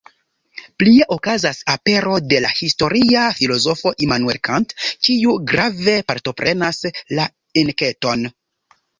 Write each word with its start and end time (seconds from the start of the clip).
Plie 0.83 1.05
okazas 1.15 1.57
apero 1.73 2.13
de 2.31 2.37
la 2.45 2.49
historia 2.59 3.25
filozofo 3.39 3.91
Immanuel 4.05 4.39
Kant, 4.49 4.73
kiu 5.07 5.35
grave 5.51 5.95
partoprenas 6.13 6.81
la 7.19 7.27
enketon. 7.63 8.25